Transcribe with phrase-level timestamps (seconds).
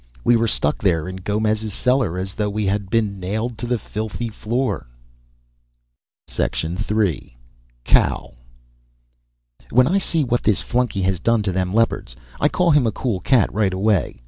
[0.23, 3.77] We were stuck there in Gomez's cellar, as though we had been nailed to the
[3.77, 4.87] filthy floor.
[6.27, 7.37] III
[7.83, 8.33] Cow
[9.69, 12.91] When I see what this flunky has done to them Leopards, I call him a
[12.91, 14.19] cool cat right away.